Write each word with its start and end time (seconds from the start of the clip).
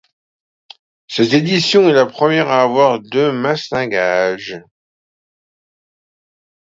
Cette 1.07 1.31
édition 1.31 1.87
est 1.87 1.91
la 1.93 2.07
première 2.07 2.47
à 2.49 2.63
avoir 2.63 2.99
deux 3.01 3.31
mainstages. 3.31 4.59